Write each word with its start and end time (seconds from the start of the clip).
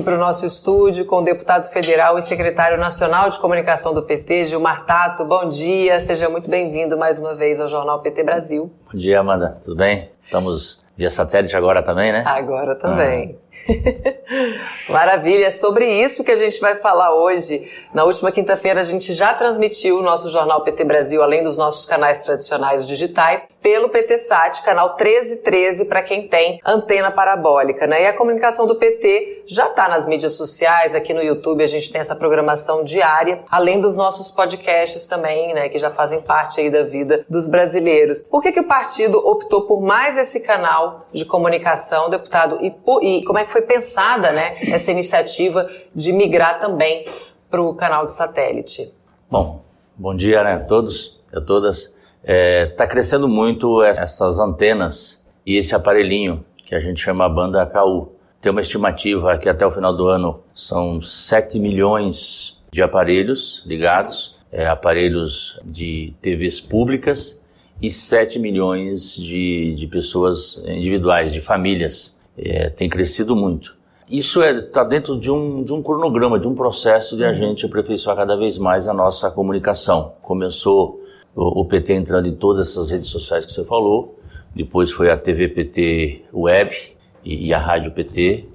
aqui 0.00 0.02
para 0.02 0.16
o 0.16 0.18
nosso 0.18 0.46
estúdio 0.46 1.04
com 1.04 1.16
o 1.16 1.22
deputado 1.22 1.68
federal 1.68 2.18
e 2.18 2.22
secretário 2.22 2.78
nacional 2.78 3.28
de 3.28 3.38
comunicação 3.38 3.92
do 3.92 4.02
PT, 4.02 4.44
Gilmar 4.44 4.86
Tato. 4.86 5.24
Bom 5.24 5.48
dia, 5.48 6.00
seja 6.00 6.28
muito 6.28 6.48
bem-vindo 6.48 6.96
mais 6.96 7.20
uma 7.20 7.34
vez 7.34 7.60
ao 7.60 7.68
Jornal 7.68 8.00
PT 8.00 8.24
Brasil. 8.24 8.72
Bom 8.90 8.98
dia, 8.98 9.20
Amanda. 9.20 9.58
Tudo 9.62 9.76
bem? 9.76 10.10
Estamos 10.24 10.86
via 10.96 11.10
satélite 11.10 11.54
agora 11.54 11.82
também, 11.82 12.12
né? 12.12 12.22
Agora 12.26 12.74
também. 12.76 13.38
Ah. 13.38 13.49
Maravilha, 14.88 15.46
é 15.46 15.50
sobre 15.50 15.86
isso 15.86 16.24
que 16.24 16.30
a 16.30 16.36
gente 16.36 16.60
vai 16.60 16.76
falar 16.76 17.14
hoje. 17.14 17.68
Na 17.92 18.04
última 18.04 18.30
quinta-feira 18.32 18.80
a 18.80 18.84
gente 18.84 19.12
já 19.14 19.34
transmitiu 19.34 19.98
o 19.98 20.02
nosso 20.02 20.30
Jornal 20.30 20.62
PT 20.62 20.84
Brasil, 20.84 21.22
além 21.22 21.42
dos 21.42 21.56
nossos 21.56 21.86
canais 21.86 22.22
tradicionais 22.22 22.86
digitais, 22.86 23.48
pelo 23.60 23.88
PT 23.88 24.18
Sat, 24.18 24.62
canal 24.62 24.96
1313 24.96 25.86
para 25.86 26.02
quem 26.02 26.28
tem 26.28 26.60
antena 26.64 27.10
parabólica, 27.10 27.86
né? 27.86 28.02
E 28.02 28.06
a 28.06 28.16
comunicação 28.16 28.66
do 28.66 28.76
PT 28.76 29.44
já 29.46 29.66
está 29.66 29.88
nas 29.88 30.06
mídias 30.06 30.34
sociais, 30.34 30.94
aqui 30.94 31.12
no 31.12 31.22
YouTube 31.22 31.62
a 31.62 31.66
gente 31.66 31.90
tem 31.90 32.00
essa 32.00 32.14
programação 32.14 32.84
diária, 32.84 33.42
além 33.50 33.80
dos 33.80 33.96
nossos 33.96 34.30
podcasts 34.30 35.06
também, 35.06 35.52
né, 35.52 35.68
que 35.68 35.78
já 35.78 35.90
fazem 35.90 36.20
parte 36.20 36.60
aí 36.60 36.70
da 36.70 36.84
vida 36.84 37.24
dos 37.28 37.48
brasileiros. 37.48 38.22
Por 38.22 38.40
que 38.42 38.52
que 38.52 38.60
o 38.60 38.68
partido 38.68 39.18
optou 39.18 39.62
por 39.62 39.80
mais 39.80 40.16
esse 40.16 40.40
canal 40.40 41.06
de 41.12 41.24
comunicação, 41.24 42.08
deputado? 42.08 42.58
E, 42.62 42.74
e 43.02 43.24
como 43.24 43.38
é 43.38 43.44
que 43.44 43.49
foi 43.50 43.62
pensada, 43.62 44.32
né, 44.32 44.56
essa 44.62 44.90
iniciativa 44.90 45.68
de 45.94 46.12
migrar 46.12 46.58
também 46.58 47.06
para 47.50 47.60
o 47.60 47.74
canal 47.74 48.06
de 48.06 48.12
satélite? 48.12 48.94
Bom, 49.30 49.62
bom 49.96 50.14
dia, 50.14 50.42
né, 50.44 50.54
a 50.54 50.60
todos 50.60 51.20
e 51.32 51.38
a 51.38 51.40
todas. 51.40 51.94
Está 52.22 52.32
é, 52.32 52.66
tá 52.66 52.86
crescendo 52.86 53.28
muito 53.28 53.82
essas 53.82 54.38
antenas 54.38 55.24
e 55.44 55.56
esse 55.56 55.74
aparelhinho 55.74 56.44
que 56.64 56.74
a 56.74 56.80
gente 56.80 57.00
chama 57.00 57.28
banda 57.28 57.64
KU. 57.66 58.12
Tem 58.40 58.52
uma 58.52 58.60
estimativa 58.60 59.36
que 59.36 59.48
até 59.48 59.66
o 59.66 59.70
final 59.70 59.94
do 59.94 60.06
ano 60.06 60.42
são 60.54 61.02
7 61.02 61.58
milhões 61.58 62.62
de 62.70 62.82
aparelhos 62.82 63.62
ligados, 63.66 64.38
é, 64.52 64.66
aparelhos 64.66 65.58
de 65.64 66.14
TVs 66.22 66.60
públicas 66.60 67.44
e 67.82 67.90
7 67.90 68.38
milhões 68.38 69.14
de, 69.14 69.74
de 69.74 69.86
pessoas 69.86 70.62
individuais, 70.66 71.32
de 71.32 71.40
famílias 71.40 72.19
é, 72.36 72.70
tem 72.70 72.88
crescido 72.88 73.34
muito. 73.36 73.76
Isso 74.10 74.42
está 74.42 74.58
é, 74.58 74.60
tá 74.62 74.84
dentro 74.84 75.18
de 75.18 75.30
um, 75.30 75.62
de 75.62 75.72
um 75.72 75.82
cronograma, 75.82 76.38
de 76.38 76.48
um 76.48 76.54
processo 76.54 77.16
de 77.16 77.24
a 77.24 77.28
uhum. 77.28 77.34
gente 77.34 77.66
aperfeiçoar 77.66 78.16
cada 78.16 78.36
vez 78.36 78.58
mais 78.58 78.88
a 78.88 78.94
nossa 78.94 79.30
comunicação. 79.30 80.14
Começou 80.22 81.00
o, 81.34 81.60
o, 81.60 81.64
PT 81.64 81.94
entrando 81.94 82.26
em 82.26 82.34
todas 82.34 82.70
essas 82.70 82.90
redes 82.90 83.08
sociais 83.08 83.46
que 83.46 83.52
você 83.52 83.64
falou, 83.64 84.18
depois 84.54 84.90
foi 84.90 85.10
a 85.10 85.16
TV 85.16 85.48
PT 85.48 86.24
Web 86.34 86.76
e, 87.24 87.46
e 87.48 87.54
a 87.54 87.58
Rádio 87.58 87.92
PT, 87.92 88.48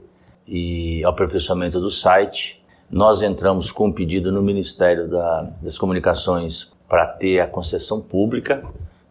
e 0.47 1.03
aperfeiçoamento 1.05 1.79
do 1.79 1.89
site. 1.89 2.61
Nós 2.91 3.21
entramos 3.21 3.71
com 3.71 3.87
um 3.87 3.91
pedido 3.91 4.31
no 4.31 4.41
Ministério 4.41 5.07
da, 5.07 5.49
das 5.61 5.77
Comunicações 5.77 6.73
para 6.87 7.07
ter 7.07 7.39
a 7.39 7.47
concessão 7.47 8.01
pública 8.01 8.61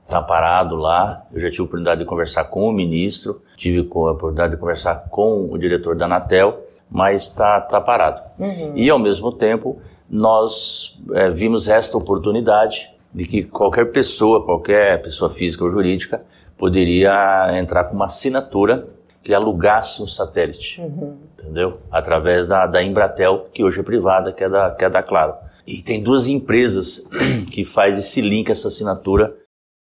está 0.04 0.22
parado 0.22 0.76
lá. 0.76 1.26
Eu 1.32 1.40
já 1.40 1.50
tive 1.50 1.62
a 1.62 1.64
oportunidade 1.64 2.00
de 2.00 2.06
conversar 2.06 2.44
com 2.44 2.68
o 2.68 2.72
ministro, 2.72 3.42
tive 3.56 3.78
a 3.78 3.82
oportunidade 3.82 4.54
de 4.54 4.60
conversar 4.60 5.08
com 5.10 5.48
o 5.50 5.58
diretor 5.58 5.96
da 5.96 6.06
Anatel, 6.06 6.64
mas 6.90 7.24
está 7.24 7.60
tá 7.60 7.80
parado. 7.80 8.22
Uhum. 8.38 8.72
E, 8.74 8.88
ao 8.90 8.98
mesmo 8.98 9.32
tempo, 9.32 9.80
nós 10.08 10.98
é, 11.12 11.30
vimos 11.30 11.68
esta 11.68 11.96
oportunidade 11.96 12.92
de 13.12 13.26
que 13.26 13.44
qualquer 13.44 13.92
pessoa, 13.92 14.44
qualquer 14.44 15.00
pessoa 15.02 15.30
física 15.30 15.64
ou 15.64 15.70
jurídica, 15.70 16.22
poderia 16.58 17.58
entrar 17.58 17.84
com 17.84 17.94
uma 17.94 18.06
assinatura 18.06 18.88
que 19.22 19.32
alugasse 19.32 20.02
um 20.02 20.06
satélite, 20.06 20.80
uhum. 20.80 21.16
entendeu? 21.38 21.78
Através 21.90 22.46
da, 22.46 22.66
da 22.66 22.82
Embratel, 22.82 23.46
que 23.52 23.64
hoje 23.64 23.80
é 23.80 23.82
privada, 23.82 24.32
que 24.32 24.44
é 24.44 24.48
da, 24.48 24.70
que 24.70 24.84
é 24.84 24.90
da 24.90 25.02
Claro. 25.02 25.34
E 25.66 25.82
tem 25.82 26.02
duas 26.02 26.28
empresas 26.28 27.08
que 27.50 27.64
faz 27.64 27.98
esse 27.98 28.20
link, 28.20 28.50
essa 28.50 28.68
assinatura 28.68 29.34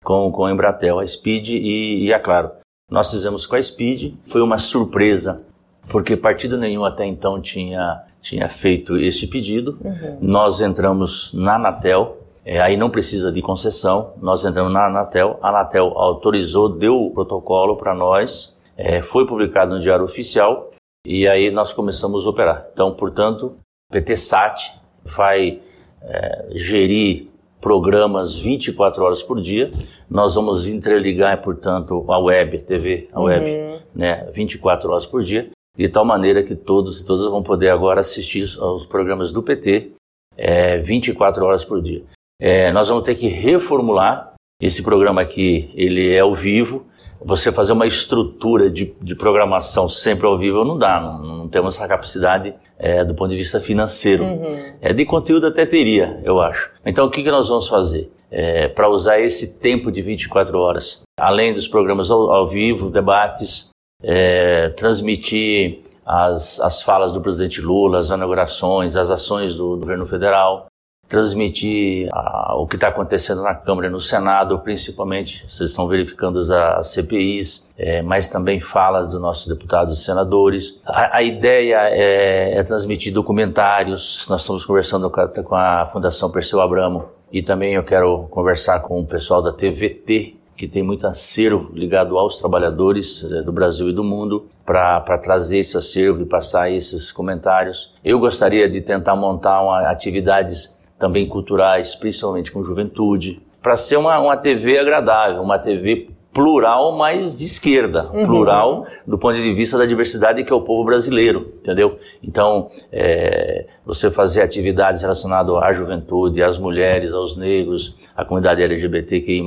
com, 0.03 0.31
com 0.31 0.45
a 0.45 0.51
Embratel, 0.51 0.99
a 0.99 1.05
Speed 1.05 1.49
e, 1.49 2.05
e 2.05 2.13
a 2.13 2.19
Claro. 2.19 2.51
Nós 2.93 3.09
fizemos 3.09 3.47
com 3.47 3.55
a 3.55 3.63
Speed, 3.63 4.13
foi 4.23 4.39
uma 4.43 4.59
surpresa, 4.59 5.43
porque 5.89 6.15
partido 6.15 6.59
nenhum 6.59 6.85
até 6.85 7.03
então 7.03 7.41
tinha, 7.41 8.03
tinha 8.21 8.47
feito 8.47 8.99
este 8.99 9.25
pedido. 9.25 9.79
Uhum. 9.83 10.19
Nós 10.21 10.61
entramos 10.61 11.33
na 11.33 11.55
Anatel, 11.55 12.19
é, 12.45 12.61
aí 12.61 12.77
não 12.77 12.91
precisa 12.91 13.31
de 13.31 13.41
concessão, 13.41 14.13
nós 14.21 14.45
entramos 14.45 14.71
na 14.71 14.85
Anatel, 14.85 15.39
a 15.41 15.49
Anatel 15.49 15.85
autorizou, 15.97 16.69
deu 16.69 16.95
o 16.95 17.09
protocolo 17.09 17.77
para 17.77 17.95
nós, 17.95 18.55
é, 18.77 19.01
foi 19.01 19.25
publicado 19.25 19.73
no 19.73 19.81
Diário 19.81 20.05
Oficial 20.05 20.69
e 21.03 21.27
aí 21.27 21.49
nós 21.49 21.73
começamos 21.73 22.27
a 22.27 22.29
operar. 22.29 22.67
Então, 22.73 22.93
portanto, 22.93 23.55
PTSAT 23.91 24.79
vai 25.03 25.59
é, 25.99 26.47
gerir 26.51 27.32
programas 27.63 28.37
24 28.37 29.01
horas 29.01 29.23
por 29.23 29.41
dia. 29.41 29.71
Nós 30.09 30.35
vamos 30.35 30.67
interligar, 30.67 31.41
portanto, 31.41 32.05
a 32.11 32.19
web, 32.19 32.59
TV, 32.59 33.07
a 33.13 33.21
web, 33.21 33.45
uhum. 33.45 33.79
né, 33.95 34.29
24 34.33 34.91
horas 34.91 35.05
por 35.05 35.23
dia, 35.23 35.49
de 35.75 35.87
tal 35.87 36.03
maneira 36.03 36.43
que 36.43 36.55
todos 36.55 36.99
e 36.99 37.05
todas 37.05 37.25
vão 37.25 37.41
poder 37.41 37.69
agora 37.69 38.01
assistir 38.01 38.45
aos 38.59 38.85
programas 38.85 39.31
do 39.31 39.41
PT 39.41 39.91
é, 40.37 40.77
24 40.79 41.45
horas 41.45 41.63
por 41.63 41.81
dia. 41.81 42.03
É, 42.39 42.71
nós 42.73 42.89
vamos 42.89 43.05
ter 43.05 43.15
que 43.15 43.27
reformular 43.27 44.33
esse 44.61 44.83
programa 44.83 45.21
aqui, 45.21 45.71
ele 45.73 46.13
é 46.13 46.19
ao 46.19 46.35
vivo, 46.35 46.85
você 47.21 47.51
fazer 47.51 47.73
uma 47.73 47.87
estrutura 47.87 48.69
de, 48.69 48.93
de 49.01 49.15
programação 49.15 49.87
sempre 49.89 50.25
ao 50.25 50.37
vivo 50.37 50.63
não 50.63 50.77
dá, 50.77 50.99
não, 50.99 51.37
não 51.37 51.47
temos 51.47 51.75
essa 51.75 51.87
capacidade 51.87 52.53
é, 52.77 53.03
do 53.03 53.13
ponto 53.15 53.31
de 53.31 53.37
vista 53.37 53.59
financeiro. 53.59 54.23
Uhum. 54.23 54.73
É, 54.81 54.93
de 54.93 55.05
conteúdo 55.05 55.47
até 55.47 55.65
teria, 55.65 56.19
eu 56.23 56.41
acho. 56.41 56.71
Então 56.85 57.05
o 57.05 57.09
que, 57.09 57.23
que 57.23 57.31
nós 57.31 57.49
vamos 57.49 57.67
fazer? 57.67 58.11
É, 58.31 58.67
Para 58.67 58.89
usar 58.89 59.19
esse 59.19 59.59
tempo 59.59 59.91
de 59.91 60.01
24 60.01 60.57
horas, 60.57 61.03
além 61.19 61.53
dos 61.53 61.67
programas 61.67 62.09
ao, 62.09 62.31
ao 62.31 62.47
vivo, 62.47 62.89
debates, 62.89 63.69
é, 64.01 64.69
transmitir 64.69 65.81
as, 66.05 66.59
as 66.59 66.81
falas 66.81 67.13
do 67.13 67.21
presidente 67.21 67.61
Lula, 67.61 67.99
as 67.99 68.09
inaugurações, 68.09 68.95
as 68.95 69.09
ações 69.09 69.55
do, 69.55 69.75
do 69.75 69.81
governo 69.81 70.05
federal, 70.05 70.67
transmitir 71.13 72.09
ah, 72.11 72.55
o 72.57 72.65
que 72.65 72.73
está 72.73 72.87
acontecendo 72.87 73.43
na 73.43 73.53
Câmara 73.53 73.85
e 73.85 73.91
no 73.91 73.99
Senado, 73.99 74.57
principalmente, 74.57 75.45
vocês 75.47 75.69
estão 75.69 75.87
verificando 75.87 76.39
as, 76.39 76.49
as 76.49 76.87
CPIs, 76.87 77.71
é, 77.77 78.01
mas 78.01 78.29
também 78.29 78.59
falas 78.59 79.11
dos 79.11 79.21
nossos 79.21 79.47
deputados 79.47 79.93
e 79.93 80.03
senadores. 80.03 80.79
A, 80.83 81.17
a 81.17 81.21
ideia 81.21 81.87
é, 81.91 82.57
é, 82.57 82.63
transmitir 82.63 83.13
documentários, 83.13 84.25
nós 84.27 84.41
estamos 84.41 84.65
conversando 84.65 85.07
com 85.11 85.21
a, 85.21 85.27
com 85.27 85.55
a 85.55 85.85
Fundação 85.85 86.31
Perseu 86.31 86.59
Abramo 86.59 87.05
e 87.31 87.43
também 87.43 87.75
eu 87.75 87.83
quero 87.83 88.23
conversar 88.31 88.79
com 88.79 88.99
o 88.99 89.05
pessoal 89.05 89.39
da 89.39 89.53
TVT, 89.53 90.37
que 90.57 90.67
tem 90.67 90.81
muito 90.81 91.05
acervo 91.05 91.69
ligado 91.75 92.17
aos 92.17 92.37
trabalhadores 92.37 93.23
é, 93.23 93.43
do 93.43 93.51
Brasil 93.51 93.87
e 93.87 93.93
do 93.93 94.03
mundo, 94.03 94.47
para 94.65 95.17
trazer 95.17 95.59
esse 95.59 95.77
acervo 95.77 96.21
e 96.21 96.25
passar 96.25 96.71
esses 96.71 97.11
comentários. 97.11 97.93
Eu 98.03 98.17
gostaria 98.17 98.67
de 98.67 98.81
tentar 98.81 99.15
montar 99.15 99.61
uma, 99.61 99.89
atividades 99.89 100.72
também 101.03 101.27
culturais, 101.27 101.95
principalmente 101.95 102.49
com 102.49 102.63
juventude, 102.63 103.41
para 103.61 103.75
ser 103.75 103.97
uma, 103.97 104.17
uma 104.19 104.37
TV 104.37 104.79
agradável, 104.79 105.41
uma 105.41 105.59
TV 105.59 106.07
plural, 106.33 106.93
mas 106.97 107.39
de 107.39 107.43
esquerda, 107.43 108.09
uhum. 108.09 108.25
plural 108.25 108.87
do 109.05 109.17
ponto 109.17 109.35
de 109.35 109.53
vista 109.53 109.77
da 109.77 109.85
diversidade 109.85 110.45
que 110.45 110.53
é 110.53 110.55
o 110.55 110.61
povo 110.61 110.85
brasileiro, 110.85 111.51
entendeu? 111.59 111.99
Então, 112.23 112.69
é, 112.89 113.65
você 113.85 114.09
fazer 114.09 114.43
atividades 114.43 115.01
relacionadas 115.01 115.53
à 115.61 115.73
juventude, 115.73 116.41
às 116.41 116.57
mulheres, 116.57 117.13
aos 117.13 117.35
negros, 117.35 117.97
à 118.15 118.23
comunidade 118.23 118.63
LGBTQI+, 118.63 119.43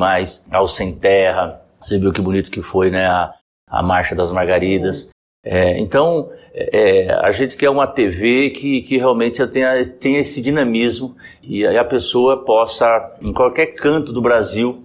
ao 0.53 0.69
sem 0.69 0.95
terra, 0.95 1.63
você 1.81 1.99
viu 1.99 2.13
que 2.13 2.21
bonito 2.21 2.51
que 2.51 2.61
foi, 2.61 2.91
né, 2.91 3.07
a, 3.07 3.33
a 3.67 3.83
Marcha 3.83 4.15
das 4.15 4.31
Margaridas. 4.31 5.09
É, 5.49 5.79
então, 5.79 6.29
é, 6.53 7.09
a 7.23 7.31
gente 7.31 7.57
quer 7.57 7.71
uma 7.71 7.87
TV 7.87 8.51
que, 8.51 8.83
que 8.83 8.99
realmente 8.99 9.47
tenha, 9.47 9.85
tenha 9.85 10.19
esse 10.19 10.43
dinamismo 10.43 11.15
e 11.41 11.65
a 11.65 11.85
pessoa 11.85 12.45
possa, 12.45 13.15
em 13.23 13.33
qualquer 13.33 13.67
canto 13.67 14.13
do 14.13 14.21
Brasil, 14.21 14.77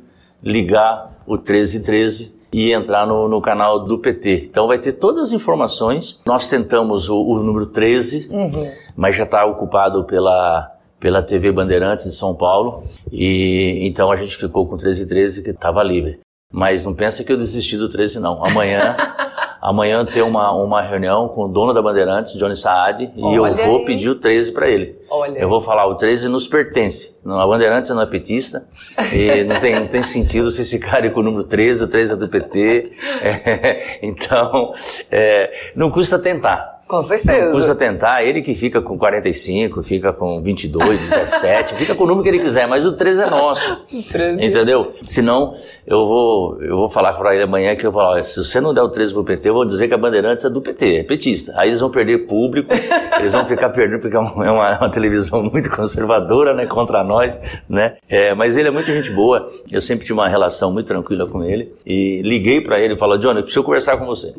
ligar 0.44 1.20
o 1.26 1.34
1313 1.34 2.40
e 2.54 2.72
entrar 2.72 3.08
no, 3.08 3.28
no 3.28 3.42
canal 3.42 3.86
do 3.86 3.98
PT. 3.98 4.50
Então 4.52 4.68
vai 4.68 4.78
ter 4.78 4.94
todas 4.94 5.30
as 5.30 5.32
informações. 5.32 6.22
Nós 6.28 6.48
tentamos 6.48 7.10
o, 7.10 7.20
o 7.20 7.42
número 7.42 7.66
13, 7.66 8.28
uhum. 8.30 8.72
mas 8.96 9.16
já 9.16 9.24
está 9.24 9.44
ocupado 9.46 10.04
pela, 10.04 10.70
pela 11.00 11.24
TV 11.24 11.52
Bandeirantes 11.52 12.06
de 12.06 12.14
São 12.14 12.36
Paulo. 12.36 12.84
E 13.12 13.80
então 13.88 14.12
a 14.12 14.16
gente 14.16 14.36
ficou 14.36 14.66
com 14.68 14.76
o 14.76 14.78
1313 14.78 15.42
que 15.42 15.50
estava 15.50 15.82
livre. 15.82 16.20
Mas 16.54 16.86
não 16.86 16.94
pensa 16.94 17.24
que 17.24 17.32
eu 17.32 17.38
desisti 17.38 17.78
do 17.78 17.90
13 17.90 18.20
não. 18.20 18.46
Amanhã 18.46 18.96
Amanhã 19.62 20.04
tem 20.04 20.24
uma, 20.24 20.52
uma 20.52 20.82
reunião 20.82 21.28
com 21.28 21.46
o 21.46 21.48
dono 21.48 21.72
da 21.72 21.82
Bandeirantes, 21.82 22.34
Johnny 22.34 22.56
Saad, 22.56 23.12
e 23.16 23.36
eu 23.36 23.54
vou 23.54 23.78
aí. 23.80 23.86
pedir 23.86 24.10
o 24.10 24.16
13 24.16 24.52
para 24.52 24.68
ele. 24.68 24.98
Olha. 25.08 25.38
Eu 25.38 25.48
vou 25.48 25.62
falar, 25.62 25.86
o 25.86 25.96
13 25.96 26.28
nos 26.30 26.48
pertence. 26.48 27.20
A 27.24 27.46
Bandeirantes 27.46 27.92
não 27.92 28.02
é 28.02 28.08
petista, 28.08 28.66
e 29.14 29.44
não 29.46 29.60
tem, 29.60 29.76
não 29.76 29.88
tem 29.88 30.02
sentido 30.02 30.50
vocês 30.50 30.70
ficarem 30.70 31.12
com 31.12 31.20
o 31.20 31.24
número 31.24 31.44
13, 31.44 31.84
o 31.84 31.88
13 31.88 32.14
é 32.14 32.16
do 32.18 32.28
PT. 32.28 32.92
É, 33.22 34.00
então, 34.02 34.74
é, 35.12 35.72
não 35.76 35.92
custa 35.92 36.18
tentar. 36.18 36.81
Com 36.92 37.02
certeza. 37.02 37.46
Não 37.46 37.52
custa 37.54 37.74
tentar, 37.74 38.22
ele 38.22 38.42
que 38.42 38.54
fica 38.54 38.82
com 38.82 38.98
45, 38.98 39.82
fica 39.82 40.12
com 40.12 40.42
22, 40.42 41.00
17, 41.00 41.76
fica 41.76 41.96
com 41.96 42.04
o 42.04 42.08
número 42.08 42.22
que 42.22 42.28
ele 42.28 42.40
quiser, 42.40 42.68
mas 42.68 42.86
o 42.86 42.92
13 42.92 43.22
é 43.22 43.30
nosso. 43.30 43.86
13. 44.12 44.46
Entendeu? 44.46 44.92
Senão, 45.02 45.56
eu 45.88 46.06
vou, 46.06 46.62
eu 46.62 46.76
vou 46.76 46.90
falar 46.90 47.14
para 47.14 47.34
ele 47.34 47.46
amanhã 47.46 47.78
que 47.78 47.88
eu 47.88 47.94
vou 47.94 48.02
falar, 48.02 48.26
se 48.26 48.44
você 48.44 48.60
não 48.60 48.74
der 48.74 48.82
o 48.82 48.90
13 48.90 49.14
pro 49.14 49.24
PT, 49.24 49.48
eu 49.48 49.54
vou 49.54 49.64
dizer 49.64 49.88
que 49.88 49.94
a 49.94 49.98
Bandeirantes 49.98 50.44
é 50.44 50.50
do 50.50 50.62
PT, 50.62 50.98
é 50.98 51.04
petista. 51.04 51.54
Aí 51.56 51.70
eles 51.70 51.80
vão 51.80 51.90
perder 51.90 52.28
público, 52.28 52.74
eles 53.18 53.32
vão 53.32 53.46
ficar 53.46 53.70
perdendo, 53.70 54.02
porque 54.02 54.18
é 54.18 54.20
uma, 54.20 54.46
é 54.46 54.52
uma, 54.52 54.78
uma 54.78 54.92
televisão 54.92 55.42
muito 55.42 55.70
conservadora, 55.70 56.54
né, 56.54 56.66
contra 56.66 57.06
nós, 57.06 57.40
né? 57.70 57.96
É, 58.10 58.36
mas 58.36 58.58
ele 58.58 58.68
é 58.68 58.72
muito 58.72 58.88
gente 58.88 59.12
boa, 59.12 59.48
eu 59.72 59.80
sempre 59.80 60.06
tive 60.06 60.20
uma 60.20 60.28
relação 60.28 60.74
muito 60.74 60.88
tranquila 60.88 61.26
com 61.26 61.42
ele, 61.42 61.74
e 61.86 62.22
liguei 62.22 62.60
para 62.60 62.82
ele 62.82 62.96
e 62.96 62.98
falei, 62.98 63.18
Johnny, 63.18 63.38
eu 63.38 63.44
preciso 63.44 63.64
conversar 63.64 63.96
com 63.96 64.06
você. 64.06 64.34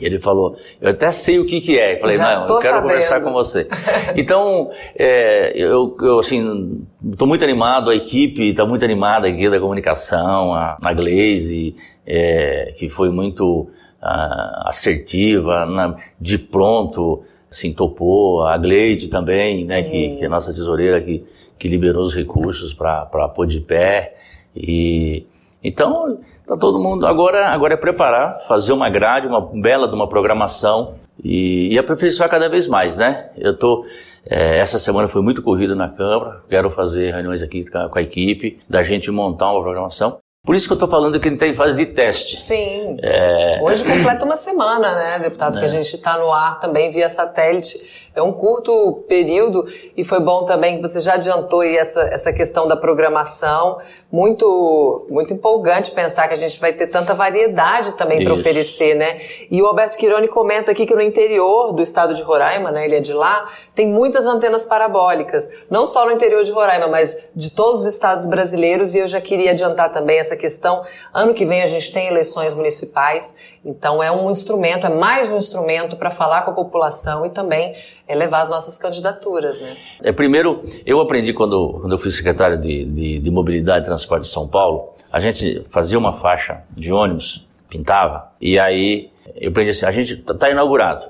E 0.00 0.06
ele 0.06 0.18
falou, 0.18 0.56
eu 0.80 0.90
até 0.90 1.12
sei 1.12 1.38
o 1.38 1.46
que 1.46 1.60
que 1.60 1.78
é. 1.78 1.96
Eu 1.96 2.00
falei, 2.00 2.16
Já 2.16 2.34
não, 2.34 2.40
eu 2.42 2.46
quero 2.46 2.62
sabendo. 2.62 2.82
conversar 2.82 3.20
com 3.20 3.32
você. 3.32 3.68
Então, 4.16 4.70
é, 4.98 5.52
eu, 5.54 5.94
eu, 6.02 6.18
assim, 6.18 6.86
estou 7.12 7.28
muito 7.28 7.44
animado, 7.44 7.90
a 7.90 7.94
equipe 7.94 8.50
está 8.50 8.64
muito 8.64 8.84
animada 8.84 9.28
aqui 9.28 9.48
da 9.48 9.60
comunicação, 9.60 10.54
a, 10.54 10.78
a 10.82 10.92
Glaze, 10.92 11.76
é, 12.06 12.74
que 12.78 12.88
foi 12.88 13.10
muito 13.10 13.68
assertiva, 14.02 15.66
na, 15.66 15.96
de 16.18 16.38
pronto, 16.38 17.22
assim, 17.50 17.72
topou, 17.72 18.46
a 18.46 18.56
Gleide 18.56 19.08
também, 19.08 19.64
né, 19.64 19.82
que, 19.82 20.16
que, 20.16 20.22
é 20.22 20.26
a 20.26 20.30
nossa 20.30 20.52
tesoureira, 20.52 21.00
que, 21.00 21.24
que 21.58 21.68
liberou 21.68 22.02
os 22.02 22.14
recursos 22.14 22.72
para 22.72 23.28
pôr 23.34 23.46
de 23.46 23.60
pé. 23.60 24.16
E, 24.56 25.26
então, 25.62 26.20
Tá 26.50 26.56
todo 26.56 26.80
mundo 26.80 27.06
agora, 27.06 27.46
agora 27.50 27.74
é 27.74 27.76
preparar, 27.76 28.40
fazer 28.48 28.72
uma 28.72 28.90
grade, 28.90 29.28
uma 29.28 29.40
bela 29.40 29.86
de 29.86 29.94
uma 29.94 30.08
programação 30.08 30.96
e, 31.22 31.72
e 31.72 31.78
aperfeiçoar 31.78 32.28
cada 32.28 32.48
vez 32.48 32.66
mais, 32.66 32.96
né? 32.96 33.30
Eu 33.38 33.56
tô 33.56 33.86
é, 34.26 34.58
essa 34.58 34.76
semana 34.76 35.06
foi 35.06 35.22
muito 35.22 35.44
corrido 35.44 35.76
na 35.76 35.88
Câmara, 35.88 36.40
quero 36.48 36.68
fazer 36.72 37.12
reuniões 37.12 37.40
aqui 37.40 37.64
com 37.64 37.78
a, 37.78 37.88
com 37.88 37.96
a 38.00 38.02
equipe, 38.02 38.58
da 38.68 38.82
gente 38.82 39.12
montar 39.12 39.52
uma 39.52 39.62
programação. 39.62 40.18
Por 40.42 40.54
isso 40.56 40.66
que 40.66 40.72
eu 40.72 40.76
estou 40.76 40.88
falando 40.88 41.20
que 41.20 41.28
a 41.28 41.30
gente 41.30 41.42
está 41.42 41.46
em 41.46 41.54
fase 41.54 41.76
de 41.76 41.92
teste. 41.92 42.36
Sim. 42.40 42.96
É... 43.02 43.60
Hoje 43.62 43.84
completa 43.84 44.24
uma 44.24 44.38
semana, 44.38 44.94
né, 44.94 45.18
deputado, 45.18 45.56
é. 45.56 45.60
que 45.60 45.66
a 45.66 45.68
gente 45.68 45.94
está 45.94 46.16
no 46.16 46.32
ar 46.32 46.58
também 46.58 46.90
via 46.90 47.10
satélite. 47.10 48.08
É 48.14 48.20
um 48.20 48.32
curto 48.32 49.04
período 49.06 49.64
e 49.96 50.02
foi 50.02 50.18
bom 50.18 50.44
também 50.44 50.76
que 50.76 50.82
você 50.82 50.98
já 50.98 51.14
adiantou 51.14 51.60
aí 51.60 51.76
essa, 51.76 52.02
essa 52.02 52.32
questão 52.32 52.66
da 52.66 52.76
programação. 52.76 53.78
Muito, 54.10 55.06
muito 55.08 55.32
empolgante 55.32 55.92
pensar 55.92 56.26
que 56.26 56.34
a 56.34 56.36
gente 56.36 56.58
vai 56.60 56.72
ter 56.72 56.88
tanta 56.88 57.14
variedade 57.14 57.92
também 57.92 58.24
para 58.24 58.34
oferecer, 58.34 58.96
né? 58.96 59.20
E 59.48 59.62
o 59.62 59.66
Alberto 59.66 59.96
Quironi 59.96 60.26
comenta 60.26 60.72
aqui 60.72 60.84
que 60.84 60.94
no 60.94 61.00
interior 61.00 61.72
do 61.72 61.80
estado 61.80 62.12
de 62.12 62.22
Roraima, 62.22 62.72
né, 62.72 62.84
ele 62.84 62.96
é 62.96 63.00
de 63.00 63.12
lá, 63.12 63.48
tem 63.72 63.86
muitas 63.86 64.26
antenas 64.26 64.64
parabólicas. 64.64 65.48
Não 65.70 65.86
só 65.86 66.04
no 66.04 66.10
interior 66.10 66.42
de 66.42 66.50
Roraima, 66.50 66.88
mas 66.88 67.30
de 67.36 67.52
todos 67.52 67.82
os 67.82 67.86
estados 67.86 68.26
brasileiros. 68.26 68.94
E 68.96 68.98
eu 68.98 69.06
já 69.06 69.20
queria 69.20 69.52
adiantar 69.52 69.92
também 69.92 70.18
essa 70.18 70.36
questão. 70.40 70.80
Ano 71.12 71.34
que 71.34 71.44
vem 71.44 71.62
a 71.62 71.66
gente 71.66 71.92
tem 71.92 72.08
eleições 72.08 72.54
municipais, 72.54 73.36
então 73.64 74.02
é 74.02 74.10
um 74.10 74.30
instrumento, 74.30 74.86
é 74.86 74.90
mais 74.90 75.30
um 75.30 75.36
instrumento 75.36 75.96
para 75.96 76.10
falar 76.10 76.42
com 76.42 76.50
a 76.50 76.54
população 76.54 77.26
e 77.26 77.30
também 77.30 77.76
elevar 78.08 78.42
as 78.42 78.48
nossas 78.48 78.76
candidaturas, 78.76 79.60
né? 79.60 79.76
É, 80.02 80.10
primeiro, 80.10 80.62
eu 80.84 81.00
aprendi 81.00 81.32
quando, 81.32 81.78
quando 81.80 81.92
eu 81.92 81.98
fui 81.98 82.10
secretário 82.10 82.58
de, 82.58 82.84
de, 82.84 83.18
de 83.20 83.30
Mobilidade 83.30 83.84
e 83.84 83.86
Transporte 83.86 84.22
de 84.22 84.28
São 84.28 84.48
Paulo, 84.48 84.94
a 85.12 85.20
gente 85.20 85.64
fazia 85.68 85.98
uma 85.98 86.14
faixa 86.14 86.62
de 86.70 86.92
ônibus, 86.92 87.46
pintava, 87.68 88.32
e 88.40 88.58
aí 88.58 89.10
eu 89.36 89.50
aprendi 89.50 89.70
assim, 89.70 89.86
a 89.86 89.90
gente 89.90 90.14
está 90.14 90.34
tá 90.34 90.50
inaugurado. 90.50 91.06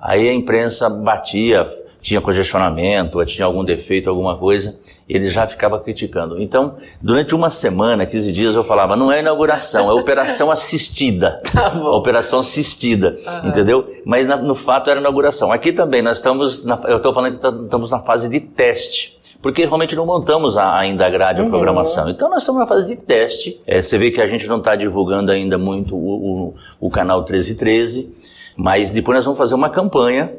Aí 0.00 0.28
a 0.28 0.34
imprensa 0.34 0.90
batia, 0.90 1.64
tinha 2.02 2.20
congestionamento, 2.20 3.16
ou 3.16 3.24
tinha 3.24 3.46
algum 3.46 3.64
defeito, 3.64 4.10
alguma 4.10 4.36
coisa, 4.36 4.74
ele 5.08 5.30
já 5.30 5.46
ficava 5.46 5.78
criticando. 5.78 6.42
Então, 6.42 6.74
durante 7.00 7.32
uma 7.32 7.48
semana, 7.48 8.04
15 8.04 8.32
dias, 8.32 8.54
eu 8.56 8.64
falava, 8.64 8.96
não 8.96 9.12
é 9.12 9.20
inauguração, 9.20 9.88
é 9.88 9.94
operação 9.94 10.50
assistida. 10.52 11.40
Tá 11.52 11.68
operação 11.90 12.40
assistida, 12.40 13.16
uhum. 13.24 13.48
entendeu? 13.48 13.88
Mas 14.04 14.26
na, 14.26 14.36
no 14.36 14.56
fato 14.56 14.90
era 14.90 14.98
inauguração. 14.98 15.52
Aqui 15.52 15.72
também, 15.72 16.02
nós 16.02 16.16
estamos, 16.16 16.64
na, 16.64 16.78
eu 16.88 16.96
estou 16.96 17.14
falando 17.14 17.36
que 17.36 17.40
tá, 17.40 17.50
estamos 17.50 17.92
na 17.92 18.00
fase 18.00 18.28
de 18.28 18.40
teste 18.40 19.22
porque 19.40 19.64
realmente 19.64 19.96
não 19.96 20.06
montamos 20.06 20.56
a, 20.56 20.78
ainda 20.78 21.04
a 21.04 21.10
grade, 21.10 21.40
a 21.40 21.42
uhum. 21.42 21.50
programação. 21.50 22.08
Então 22.08 22.30
nós 22.30 22.42
estamos 22.42 22.60
na 22.60 22.66
fase 22.66 22.86
de 22.86 22.94
teste. 22.94 23.60
É, 23.66 23.82
você 23.82 23.98
vê 23.98 24.12
que 24.12 24.20
a 24.20 24.26
gente 24.28 24.46
não 24.46 24.58
está 24.58 24.76
divulgando 24.76 25.32
ainda 25.32 25.58
muito 25.58 25.96
o, 25.96 26.50
o, 26.50 26.54
o 26.80 26.88
canal 26.88 27.18
1313, 27.22 28.14
mas 28.56 28.92
depois 28.92 29.16
nós 29.16 29.24
vamos 29.24 29.36
fazer 29.36 29.56
uma 29.56 29.68
campanha 29.68 30.30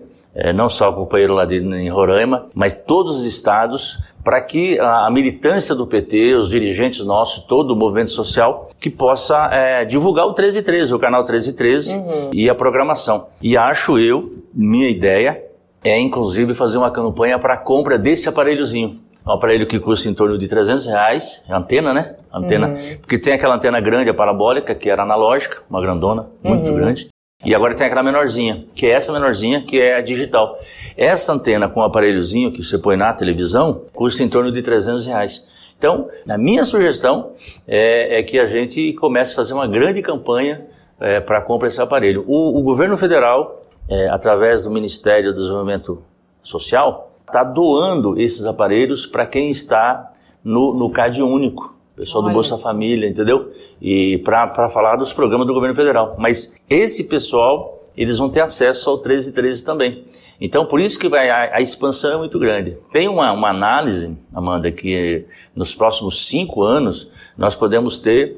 não 0.53 0.69
só 0.69 0.89
o 0.89 0.93
companheiro 0.93 1.33
lá 1.33 1.45
de, 1.45 1.57
em 1.57 1.89
Roraima, 1.89 2.47
mas 2.53 2.73
todos 2.73 3.19
os 3.19 3.25
estados, 3.25 4.01
para 4.23 4.41
que 4.41 4.79
a, 4.79 5.09
militância 5.11 5.75
do 5.75 5.85
PT, 5.85 6.35
os 6.35 6.49
dirigentes 6.49 7.05
nossos, 7.05 7.43
todo 7.43 7.71
o 7.71 7.75
movimento 7.75 8.11
social, 8.11 8.69
que 8.79 8.89
possa 8.89 9.49
é, 9.51 9.85
divulgar 9.85 10.25
o 10.25 10.29
1313, 10.29 10.93
o 10.93 10.99
canal 10.99 11.21
1313 11.21 11.95
uhum. 11.95 12.29
e 12.33 12.49
a 12.49 12.55
programação. 12.55 13.27
E 13.41 13.55
acho 13.55 13.99
eu, 13.99 14.33
minha 14.53 14.89
ideia, 14.89 15.43
é 15.83 15.99
inclusive 15.99 16.55
fazer 16.55 16.77
uma 16.77 16.89
campanha 16.89 17.37
para 17.37 17.53
a 17.53 17.57
compra 17.57 17.99
desse 17.99 18.27
aparelhozinho. 18.27 18.99
É 19.25 19.29
um 19.29 19.33
aparelho 19.33 19.65
que 19.65 19.79
custa 19.79 20.09
em 20.09 20.13
torno 20.13 20.37
de 20.37 20.47
300 20.47 20.85
reais, 20.85 21.45
é 21.47 21.53
antena, 21.53 21.93
né? 21.93 22.15
Antena, 22.33 22.69
uhum. 22.69 22.97
porque 22.99 23.17
tem 23.17 23.33
aquela 23.33 23.55
antena 23.55 23.79
grande, 23.79 24.09
a 24.09 24.13
parabólica, 24.13 24.73
que 24.75 24.89
era 24.89 25.03
analógica, 25.03 25.61
uma 25.69 25.79
grandona, 25.79 26.27
muito 26.43 26.65
uhum. 26.65 26.75
grande. 26.75 27.07
E 27.45 27.53
agora 27.53 27.75
tem 27.75 27.85
aquela 27.85 28.03
menorzinha, 28.03 28.65
que 28.73 28.85
é 28.85 28.91
essa 28.91 29.11
menorzinha, 29.11 29.61
que 29.61 29.79
é 29.79 29.97
a 29.97 30.01
digital. 30.01 30.57
Essa 30.95 31.33
antena 31.33 31.67
com 31.67 31.81
o 31.81 31.83
aparelhozinho 31.83 32.51
que 32.51 32.63
você 32.63 32.77
põe 32.77 32.95
na 32.95 33.11
televisão 33.11 33.83
custa 33.93 34.23
em 34.23 34.29
torno 34.29 34.51
de 34.51 34.61
300 34.61 35.05
reais. 35.05 35.45
Então, 35.77 36.07
a 36.29 36.37
minha 36.37 36.63
sugestão 36.63 37.31
é, 37.67 38.19
é 38.19 38.23
que 38.23 38.39
a 38.39 38.45
gente 38.45 38.93
comece 38.93 39.33
a 39.33 39.35
fazer 39.35 39.53
uma 39.53 39.67
grande 39.67 40.01
campanha 40.01 40.65
é, 40.99 41.19
para 41.19 41.41
compra 41.41 41.67
desse 41.67 41.81
aparelho. 41.81 42.23
O, 42.27 42.57
o 42.57 42.63
governo 42.63 42.97
federal, 42.97 43.61
é, 43.89 44.07
através 44.07 44.61
do 44.61 44.71
Ministério 44.71 45.33
do 45.33 45.41
Desenvolvimento 45.41 46.01
Social, 46.41 47.11
está 47.27 47.43
doando 47.43 48.17
esses 48.17 48.45
aparelhos 48.45 49.05
para 49.05 49.25
quem 49.25 49.49
está 49.49 50.13
no, 50.43 50.73
no 50.73 50.89
CAD 50.89 51.21
único 51.21 51.73
pessoal 51.95 52.23
Olha. 52.23 52.31
do 52.31 52.33
Bolsa 52.33 52.57
Família, 52.57 53.07
entendeu? 53.07 53.51
E 53.81 54.17
para 54.19 54.69
falar 54.69 54.95
dos 54.95 55.13
programas 55.13 55.47
do 55.47 55.53
governo 55.53 55.75
federal. 55.75 56.15
Mas 56.17 56.59
esse 56.69 57.07
pessoal, 57.07 57.83
eles 57.95 58.17
vão 58.17 58.29
ter 58.29 58.41
acesso 58.41 58.89
ao 58.89 58.97
1313 58.97 59.65
também. 59.65 60.05
Então, 60.41 60.65
por 60.65 60.81
isso 60.81 60.99
que 60.99 61.07
vai, 61.07 61.29
a, 61.29 61.57
a, 61.57 61.61
expansão 61.61 62.13
é 62.13 62.17
muito 62.17 62.37
grande. 62.37 62.77
Tem 62.91 63.07
uma, 63.07 63.31
uma 63.31 63.49
análise, 63.49 64.17
Amanda, 64.33 64.71
que 64.71 65.25
nos 65.55 65.73
próximos 65.73 66.25
cinco 66.25 66.63
anos 66.63 67.09
nós 67.37 67.55
podemos 67.55 67.97
ter 67.97 68.35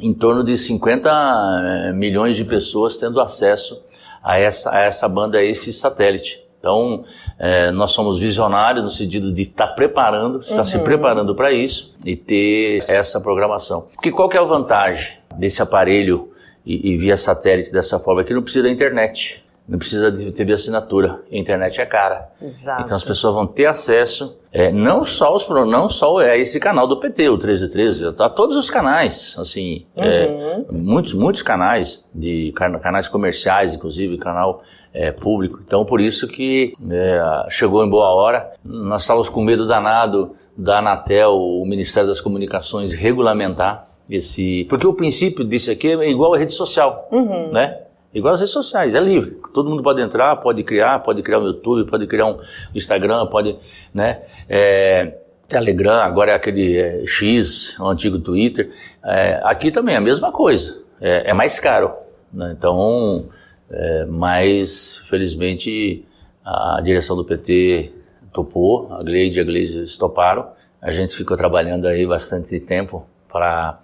em 0.00 0.12
torno 0.12 0.42
de 0.42 0.56
50 0.56 1.10
eh, 1.10 1.92
milhões 1.92 2.36
de 2.36 2.44
pessoas 2.44 2.96
tendo 2.96 3.20
acesso 3.20 3.82
a 4.22 4.38
essa, 4.38 4.74
a 4.74 4.80
essa 4.80 5.08
banda, 5.08 5.38
a 5.38 5.44
esse 5.44 5.72
satélite. 5.72 6.42
Então, 6.58 7.04
é, 7.38 7.70
nós 7.70 7.92
somos 7.92 8.18
visionários 8.18 8.82
no 8.82 8.90
sentido 8.90 9.32
de 9.32 9.42
estar 9.42 9.68
tá 9.68 9.72
preparando, 9.74 10.40
estar 10.40 10.58
uhum. 10.58 10.66
se 10.66 10.78
preparando 10.80 11.34
para 11.34 11.52
isso 11.52 11.94
e 12.04 12.16
ter 12.16 12.78
essa 12.90 13.20
programação. 13.20 13.86
Porque 13.94 14.10
qual 14.10 14.28
que 14.28 14.36
é 14.36 14.40
a 14.40 14.44
vantagem 14.44 15.18
desse 15.36 15.62
aparelho 15.62 16.32
e, 16.66 16.92
e 16.92 16.98
via 16.98 17.16
satélite 17.16 17.70
dessa 17.70 18.00
forma? 18.00 18.22
É 18.22 18.24
que 18.24 18.34
não 18.34 18.42
precisa 18.42 18.64
da 18.64 18.70
internet, 18.70 19.44
não 19.68 19.78
precisa 19.78 20.10
de 20.10 20.32
TV 20.32 20.52
assinatura. 20.54 21.20
A 21.30 21.36
internet 21.36 21.80
é 21.80 21.86
cara. 21.86 22.28
Exato. 22.42 22.82
Então 22.82 22.96
as 22.96 23.04
pessoas 23.04 23.34
vão 23.34 23.46
ter 23.46 23.66
acesso 23.66 24.36
é, 24.58 24.72
não 24.72 25.04
só 25.04 25.36
os 25.36 25.48
não 25.48 25.88
só 25.88 26.20
é 26.20 26.36
esse 26.36 26.58
canal 26.58 26.88
do 26.88 26.98
PT, 26.98 27.28
o 27.28 27.36
1313, 27.36 28.12
tá 28.14 28.28
todos 28.28 28.56
os 28.56 28.68
canais, 28.68 29.36
assim, 29.38 29.86
é, 29.94 30.26
uhum. 30.26 30.50
é, 30.50 30.64
muitos 30.72 31.14
muitos 31.14 31.42
canais 31.42 32.04
de 32.12 32.52
canais 32.82 33.06
comerciais, 33.06 33.74
inclusive 33.74 34.18
canal 34.18 34.64
é, 34.92 35.12
público. 35.12 35.60
Então 35.64 35.84
por 35.84 36.00
isso 36.00 36.26
que 36.26 36.72
é, 36.90 37.46
chegou 37.50 37.84
em 37.84 37.88
boa 37.88 38.08
hora. 38.12 38.50
Nós 38.64 39.02
estávamos 39.02 39.28
com 39.28 39.40
medo 39.44 39.64
danado 39.64 40.34
da 40.56 40.80
Anatel, 40.80 41.36
o 41.36 41.64
Ministério 41.64 42.08
das 42.08 42.20
Comunicações 42.20 42.92
regulamentar 42.92 43.86
esse, 44.10 44.66
porque 44.68 44.88
o 44.88 44.92
princípio 44.92 45.44
disso 45.44 45.70
aqui 45.70 45.92
é 45.92 46.10
igual 46.10 46.34
à 46.34 46.38
rede 46.38 46.52
social, 46.52 47.08
uhum. 47.12 47.52
né? 47.52 47.78
Igual 48.14 48.34
as 48.34 48.40
redes 48.40 48.52
sociais, 48.52 48.94
é 48.94 49.00
livre. 49.00 49.38
Todo 49.52 49.68
mundo 49.68 49.82
pode 49.82 50.00
entrar, 50.00 50.36
pode 50.36 50.62
criar, 50.62 51.00
pode 51.00 51.22
criar 51.22 51.40
um 51.40 51.46
YouTube, 51.46 51.88
pode 51.88 52.06
criar 52.06 52.26
um 52.26 52.38
Instagram, 52.74 53.26
pode, 53.26 53.56
né? 53.92 54.22
É, 54.48 55.18
Telegram, 55.46 56.00
agora 56.02 56.32
é 56.32 56.34
aquele 56.34 56.78
é, 56.78 57.06
X, 57.06 57.78
o 57.78 57.86
antigo 57.86 58.18
Twitter. 58.18 58.70
É, 59.04 59.40
aqui 59.44 59.70
também 59.70 59.94
é 59.94 59.98
a 59.98 60.00
mesma 60.00 60.30
coisa. 60.32 60.78
É, 61.00 61.30
é 61.30 61.34
mais 61.34 61.58
caro. 61.60 61.92
Né? 62.32 62.54
Então, 62.56 63.22
é, 63.70 64.04
mas 64.06 65.02
felizmente 65.08 66.04
a 66.44 66.80
direção 66.82 67.16
do 67.16 67.24
PT 67.24 67.92
topou, 68.32 68.92
a 68.92 69.02
Gleide 69.02 69.38
e 69.38 69.40
a 69.40 69.44
Gleide 69.44 69.98
toparam. 69.98 70.48
A 70.80 70.90
gente 70.90 71.14
ficou 71.14 71.36
trabalhando 71.36 71.86
aí 71.86 72.06
bastante 72.06 72.58
tempo 72.60 73.06
para 73.28 73.80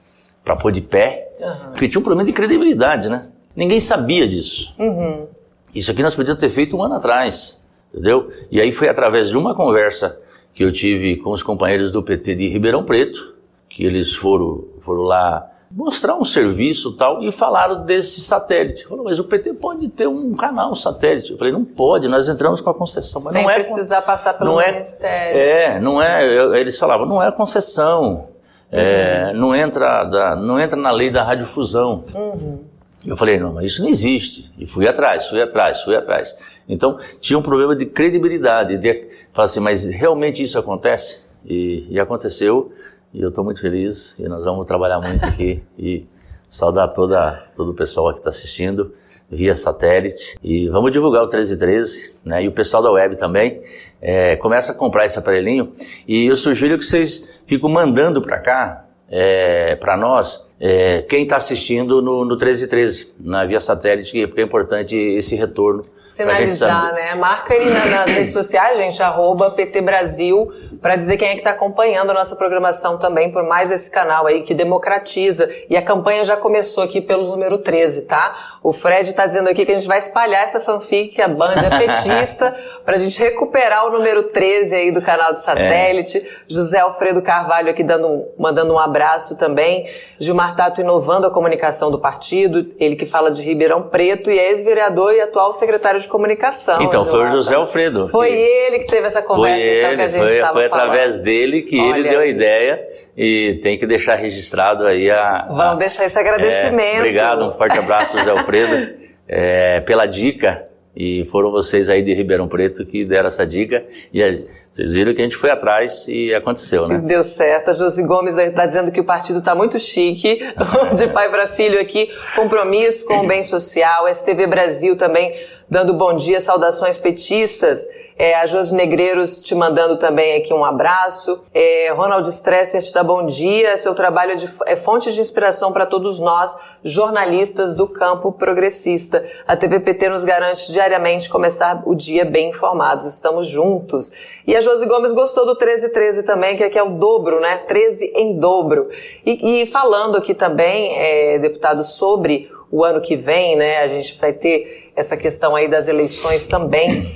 pôr 0.61 0.71
de 0.73 0.81
pé, 0.81 1.31
uhum. 1.41 1.71
porque 1.71 1.89
tinha 1.89 2.01
um 2.01 2.05
problema 2.05 2.27
de 2.27 2.33
credibilidade, 2.33 3.09
né? 3.09 3.27
Ninguém 3.57 3.81
sabia 3.81 4.27
disso. 4.27 4.75
Uhum. 4.79 5.27
Isso 5.75 5.91
aqui 5.91 6.03
nós 6.03 6.15
podíamos 6.15 6.41
ter 6.41 6.51
feito 6.51 6.77
um 6.77 6.83
ano 6.83 6.95
atrás, 6.95 7.61
entendeu? 7.93 8.31
E 8.51 8.61
aí 8.61 8.73
foi 8.73 8.89
através 8.89 9.29
de 9.29 9.37
uma 9.37 9.55
conversa 9.55 10.19
que 10.55 10.63
eu 10.63 10.73
tive 10.73 11.17
com 11.17 11.31
os 11.31 11.43
companheiros 11.43 11.91
do 11.91 12.03
PT 12.03 12.35
de 12.37 12.49
Ribeirão 12.49 12.85
Preto, 12.85 13.35
que 13.69 13.85
eles 13.85 14.15
foram, 14.15 14.65
foram 14.81 15.03
lá 15.03 15.51
mostrar 15.71 16.15
um 16.15 16.25
serviço 16.25 16.97
tal 16.97 17.23
e 17.23 17.33
falaram 17.33 17.85
desse 17.85 18.21
satélite. 18.21 18.87
Falou, 18.87 19.05
mas 19.05 19.19
o 19.19 19.25
PT 19.25 19.55
pode 19.55 19.89
ter 19.89 20.07
um 20.07 20.35
canal 20.35 20.77
satélite. 20.77 21.33
Eu 21.33 21.39
falei, 21.39 21.53
não 21.53 21.65
pode, 21.65 22.07
nós 22.07 22.29
entramos 22.29 22.61
com 22.61 22.71
a 22.71 22.75
concessão. 22.75 23.21
Mas 23.25 23.33
Sem 23.33 23.43
não 23.43 23.51
é, 23.51 23.55
precisar 23.55 24.03
passar 24.03 24.35
pelo 24.35 24.61
é, 24.61 24.73
Ministério. 24.73 25.41
É, 25.41 25.81
não 25.81 26.01
é, 26.01 26.61
eles 26.61 26.79
falavam, 26.79 27.07
não 27.07 27.21
é 27.21 27.33
concessão, 27.33 28.29
é, 28.71 29.33
não, 29.33 29.55
entra 29.55 30.05
da, 30.05 30.37
não 30.37 30.61
entra 30.61 30.77
na 30.77 30.93
lei 30.93 31.11
da 31.11 31.25
radiodifusão. 31.25 32.05
Uhum. 32.15 32.74
Eu 33.07 33.17
falei, 33.17 33.39
não, 33.39 33.53
mas 33.53 33.73
isso 33.73 33.83
não 33.83 33.89
existe. 33.89 34.51
E 34.59 34.67
fui 34.67 34.89
atrás, 34.89 35.29
fui 35.29 35.43
atrás, 35.43 35.83
fui 35.83 35.95
atrás. 35.95 36.35
Então, 36.69 36.99
tinha 37.21 37.39
um 37.39 37.43
problema 37.43 37.77
de 37.77 37.87
credibilidade, 37.87 38.79
de 38.79 39.09
falar 39.33 39.45
assim, 39.45 39.61
mas 39.61 39.85
realmente 39.87 40.43
isso 40.43 40.59
acontece? 40.59 41.23
E, 41.45 41.87
e 41.91 42.01
aconteceu, 42.01 42.73
e 43.13 43.21
eu 43.21 43.29
estou 43.29 43.45
muito 43.45 43.61
feliz, 43.61 44.19
e 44.19 44.27
nós 44.27 44.45
vamos 44.45 44.67
trabalhar 44.67 45.01
muito 45.01 45.25
aqui, 45.27 45.63
e 45.79 46.07
saudar 46.49 46.89
toda, 46.89 47.45
todo 47.55 47.73
o 47.73 47.75
pessoal 47.75 48.11
que 48.13 48.19
está 48.19 48.31
assistindo, 48.31 48.95
via 49.31 49.55
satélite, 49.55 50.39
e 50.43 50.69
vamos 50.69 50.91
divulgar 50.93 51.23
o 51.23 51.27
1313, 51.27 52.15
né, 52.25 52.45
e 52.45 52.49
o 52.49 52.53
pessoal 52.53 52.83
da 52.83 52.91
web 52.91 53.17
também, 53.17 53.63
é, 54.01 54.37
começa 54.37 54.73
a 54.73 54.75
comprar 54.75 55.05
esse 55.05 55.19
aparelhinho, 55.19 55.73
e 56.07 56.27
eu 56.27 56.37
sugiro 56.37 56.79
que 56.79 56.85
vocês 56.85 57.41
fiquem 57.47 57.71
mandando 57.71 58.23
para 58.23 58.39
cá, 58.39 58.85
é, 59.11 59.77
para 59.77 59.97
nós, 59.97 60.47
é, 60.61 61.03
quem 61.03 61.25
está 61.25 61.37
assistindo 61.37 62.01
no, 62.01 62.25
no 62.25 62.37
1313, 62.37 63.15
na 63.19 63.45
via 63.45 63.59
satélite, 63.59 64.27
porque 64.27 64.41
é 64.41 64.45
importante 64.45 64.97
esse 64.97 65.35
retorno. 65.35 65.83
Sinalizar, 66.07 66.95
né? 66.95 67.15
Marca 67.17 67.55
ele 67.55 67.71
na, 67.71 67.87
nas 67.87 68.07
redes 68.07 68.33
sociais, 68.33 68.77
gente, 68.77 69.03
arroba 69.03 69.51
PT 69.51 69.81
Brasil, 69.81 70.53
para 70.81 70.95
dizer 70.95 71.17
quem 71.17 71.29
é 71.29 71.33
que 71.33 71.39
está 71.39 71.51
acompanhando 71.51 72.11
a 72.11 72.15
nossa 72.15 72.37
programação 72.37 72.99
também 72.99 73.33
por 73.33 73.43
mais 73.43 73.73
esse 73.73 73.91
canal 73.91 74.27
aí 74.27 74.43
que 74.43 74.55
democratiza. 74.55 75.51
E 75.69 75.77
a 75.77 75.83
campanha 75.83 76.23
já 76.23 76.37
começou 76.37 76.85
aqui 76.85 77.01
pelo 77.01 77.27
número 77.27 77.59
13, 77.59 78.03
tá? 78.03 78.59
O 78.63 78.73
Fred 78.73 79.09
está 79.09 79.27
dizendo 79.27 79.49
aqui 79.49 79.67
que 79.67 79.73
a 79.73 79.75
gente 79.75 79.89
vai 79.89 79.99
espalhar 79.99 80.45
essa 80.45 80.61
fanfic, 80.61 81.21
a 81.21 81.27
Band 81.27 81.55
é 81.55 81.79
petista, 81.79 82.55
para 82.85 82.95
a 82.95 82.99
gente 82.99 83.19
recuperar 83.19 83.87
o 83.87 83.91
número 83.91 84.25
13 84.25 84.75
aí 84.75 84.93
do 84.93 85.03
canal 85.03 85.33
do 85.33 85.41
satélite. 85.41 86.19
É. 86.19 86.23
José 86.47 86.79
Alfredo 86.79 87.23
Carvalho 87.23 87.71
aqui 87.71 87.83
dando, 87.83 88.27
mandando 88.39 88.73
um 88.73 88.79
abraço 88.79 89.37
também. 89.37 89.87
Gilmar 90.19 90.44
Tato 90.53 90.81
inovando 90.81 91.27
a 91.27 91.31
comunicação 91.31 91.91
do 91.91 91.99
partido, 91.99 92.67
ele 92.79 92.97
que 92.97 93.07
fala 93.07 93.31
de 93.31 93.43
Ribeirão 93.43 93.83
Preto 93.83 94.31
e 94.31 94.39
é 94.39 94.51
ex-vereador 94.51 95.13
e 95.15 95.21
atual 95.21 95.53
secretário 95.53 96.01
de 96.01 96.09
comunicação. 96.09 96.83
Então, 96.83 97.05
foi 97.05 97.25
o 97.25 97.27
José 97.29 97.55
Alfredo. 97.55 98.09
Foi 98.09 98.29
que... 98.29 98.35
ele 98.35 98.79
que 98.81 98.87
teve 98.87 99.07
essa 99.07 99.23
conversa 99.23 99.61
foi 99.61 99.79
então, 99.79 99.97
que 99.97 100.03
a 100.03 100.07
gente 100.07 100.27
foi, 100.27 100.35
estava 100.35 100.53
Foi 100.55 100.67
através 100.67 101.21
dele 101.21 101.63
que 101.63 101.81
Olha. 101.81 101.99
ele 101.99 102.09
deu 102.09 102.21
a 102.21 102.27
ideia 102.27 102.89
e 103.17 103.61
tem 103.63 103.79
que 103.79 103.87
deixar 103.87 104.17
registrado 104.17 104.87
aí 104.87 105.11
a... 105.11 105.47
Vamos 105.49 105.61
a, 105.61 105.75
deixar 105.77 106.05
esse 106.05 106.19
agradecimento. 106.19 106.97
É, 106.97 106.99
obrigado, 106.99 107.45
um 107.45 107.53
forte 107.53 107.79
abraço, 107.79 108.19
José 108.19 108.31
Alfredo, 108.31 108.95
é, 109.29 109.81
pela 109.81 110.07
dica 110.07 110.65
e 110.97 111.25
foram 111.31 111.51
vocês 111.51 111.89
aí 111.89 112.03
de 112.03 112.15
Ribeirão 112.15 112.47
Preto 112.47 112.85
que 112.85 113.05
deram 113.05 113.27
essa 113.27 113.45
dica. 113.45 113.85
E 114.13 114.23
vocês 114.71 114.95
viram 114.95 115.13
que 115.13 115.21
a 115.21 115.25
gente 115.25 115.37
foi 115.37 115.51
atrás 115.51 116.07
e 116.09 116.33
aconteceu, 116.35 116.87
né? 116.87 116.99
Deu 116.99 117.25
certo. 117.25 117.71
A 117.71 117.73
Josi 117.73 118.03
Gomes 118.05 118.39
está 118.39 118.65
dizendo 118.65 118.93
que 118.93 119.01
o 119.01 119.05
partido 119.05 119.41
está 119.41 119.55
muito 119.55 119.79
chique. 119.79 120.39
de 120.95 121.09
pai 121.09 121.29
para 121.31 121.49
filho 121.49 121.81
aqui. 121.81 122.09
Compromisso 122.37 123.05
com 123.07 123.25
o 123.25 123.27
bem 123.27 123.43
social. 123.43 124.09
STV 124.09 124.47
Brasil 124.47 124.97
também 124.97 125.33
dando 125.69 125.95
bom 125.95 126.15
dia, 126.15 126.41
saudações 126.41 126.99
petistas. 126.99 127.87
É, 128.17 128.35
a 128.35 128.47
Josi 128.47 128.73
Negreiros 128.73 129.43
te 129.43 129.55
mandando 129.57 129.99
também 129.99 130.37
aqui 130.37 130.55
um 130.55 130.65
abraço. 130.65 131.43
É, 131.53 131.91
Ronald 131.93 132.29
Stresser 132.29 132.81
te 132.81 132.93
dá 132.93 133.03
bom 133.03 133.27
dia. 133.27 133.77
Seu 133.77 133.93
trabalho 133.95 134.33
é, 134.33 134.35
de, 134.37 134.49
é 134.67 134.77
fonte 134.77 135.13
de 135.13 135.21
inspiração 135.21 135.73
para 135.73 135.85
todos 135.85 136.21
nós, 136.21 136.57
jornalistas 136.85 137.75
do 137.75 137.89
campo 137.89 138.31
progressista. 138.31 139.25
A 139.47 139.57
TVPT 139.57 140.11
nos 140.11 140.23
garante 140.23 140.71
diariamente 140.71 141.29
começar 141.29 141.83
o 141.87 141.95
dia 141.95 142.25
bem 142.25 142.51
informados. 142.51 143.07
Estamos 143.07 143.49
juntos. 143.49 144.13
E 144.47 144.55
a 144.55 144.61
Josi 144.61 144.87
Gomes 144.87 145.13
gostou 145.13 145.45
do 145.45 145.53
1313 145.53 146.23
também, 146.23 146.57
que 146.57 146.63
aqui 146.63 146.79
é 146.79 146.83
o 146.83 146.91
dobro, 146.91 147.41
né? 147.41 147.57
13 147.67 148.13
em 148.15 148.39
dobro. 148.39 148.89
E, 149.27 149.63
e 149.63 149.67
falando 149.67 150.17
aqui 150.17 150.35
também, 150.35 150.97
é, 150.97 151.39
deputado, 151.41 151.83
sobre 151.83 152.49
o 152.75 152.83
ano 152.83 153.01
que 153.01 153.15
vem, 153.15 153.55
né? 153.55 153.79
A 153.79 153.87
gente 153.87 154.19
vai 154.19 154.33
ter 154.33 154.91
essa 154.97 155.17
questão 155.17 155.55
aí 155.55 155.69
das 155.69 155.87
eleições 155.87 156.49
também. 156.49 157.07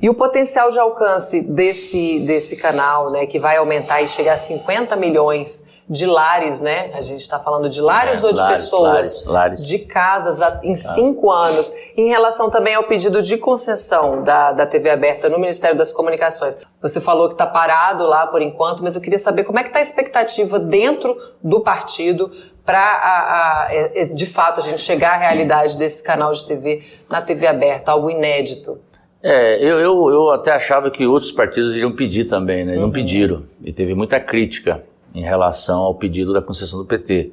E 0.00 0.08
o 0.08 0.14
potencial 0.14 0.70
de 0.70 0.78
alcance 0.78 1.40
desse, 1.40 2.20
desse 2.20 2.54
canal, 2.54 3.10
né, 3.10 3.26
que 3.26 3.36
vai 3.36 3.56
aumentar 3.56 4.00
e 4.00 4.06
chegar 4.06 4.34
a 4.34 4.36
50 4.36 4.94
milhões 4.94 5.66
de 5.88 6.04
lares, 6.04 6.60
né? 6.60 6.90
A 6.92 7.00
gente 7.00 7.22
está 7.22 7.38
falando 7.38 7.68
de 7.68 7.80
lares 7.80 8.22
é, 8.22 8.26
ou 8.26 8.32
de 8.32 8.38
lares, 8.38 8.60
pessoas? 8.60 8.92
Lares, 8.92 9.24
lares. 9.24 9.64
De 9.64 9.78
casas 9.78 10.62
em 10.62 10.74
cinco 10.74 11.30
anos. 11.30 11.72
Em 11.96 12.08
relação 12.08 12.50
também 12.50 12.74
ao 12.74 12.84
pedido 12.84 13.22
de 13.22 13.38
concessão 13.38 14.22
da, 14.22 14.52
da 14.52 14.66
TV 14.66 14.90
aberta 14.90 15.28
no 15.28 15.38
Ministério 15.38 15.76
das 15.76 15.90
Comunicações. 15.90 16.58
Você 16.82 17.00
falou 17.00 17.28
que 17.28 17.34
está 17.34 17.46
parado 17.46 18.06
lá 18.06 18.26
por 18.26 18.42
enquanto, 18.42 18.82
mas 18.82 18.94
eu 18.94 19.00
queria 19.00 19.18
saber 19.18 19.44
como 19.44 19.58
é 19.58 19.62
que 19.62 19.70
está 19.70 19.78
a 19.78 19.82
expectativa 19.82 20.58
dentro 20.58 21.16
do 21.42 21.60
partido 21.60 22.30
para, 22.66 23.68
é, 23.70 24.02
é, 24.02 24.04
de 24.08 24.26
fato, 24.26 24.60
a 24.60 24.62
gente 24.62 24.82
chegar 24.82 25.14
à 25.14 25.16
realidade 25.16 25.78
desse 25.78 26.02
canal 26.04 26.32
de 26.32 26.46
TV 26.46 26.82
na 27.08 27.22
TV 27.22 27.46
aberta, 27.46 27.92
algo 27.92 28.10
inédito. 28.10 28.78
É, 29.22 29.56
eu, 29.56 29.80
eu, 29.80 30.10
eu 30.10 30.30
até 30.30 30.52
achava 30.52 30.90
que 30.90 31.06
outros 31.06 31.32
partidos 31.32 31.74
iriam 31.74 31.96
pedir 31.96 32.26
também, 32.26 32.66
né? 32.66 32.76
Não 32.76 32.84
uhum. 32.84 32.92
pediram. 32.92 33.44
E 33.64 33.72
teve 33.72 33.94
muita 33.94 34.20
crítica 34.20 34.84
em 35.14 35.22
relação 35.22 35.80
ao 35.80 35.94
pedido 35.94 36.32
da 36.32 36.42
concessão 36.42 36.78
do 36.78 36.84
PT. 36.84 37.32